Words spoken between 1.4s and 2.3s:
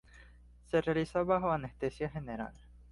anestesia